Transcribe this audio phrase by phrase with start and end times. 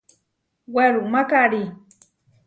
[0.73, 1.63] Werumá karí.